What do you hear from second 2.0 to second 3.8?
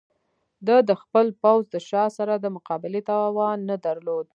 سره د مقابلې توان نه